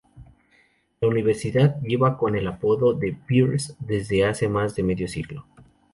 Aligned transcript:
La 0.99 1.07
universidad 1.09 1.79
lleva 1.83 2.17
con 2.17 2.35
el 2.35 2.47
apodo 2.47 2.93
de 2.93 3.15
"Bears" 3.29 3.75
desde 3.77 4.25
hace 4.25 4.49
más 4.49 4.73
de 4.75 4.81
medio 4.81 5.07
siglo. 5.07 5.45